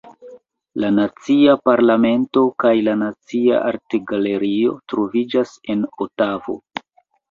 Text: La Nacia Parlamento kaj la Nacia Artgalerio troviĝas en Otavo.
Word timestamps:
La 0.83 0.87
Nacia 0.99 1.55
Parlamento 1.67 2.43
kaj 2.65 2.73
la 2.89 2.97
Nacia 3.03 3.63
Artgalerio 3.69 4.77
troviĝas 4.93 5.57
en 5.77 5.91
Otavo. 6.11 6.63